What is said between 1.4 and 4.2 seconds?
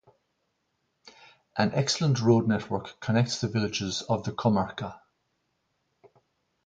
An excellent road network connects the villages